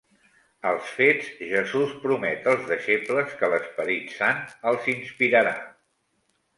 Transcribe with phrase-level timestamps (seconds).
[0.69, 5.57] Als Fets, Jesús promet als deixebles que l'Esperit Sant els inspirarà.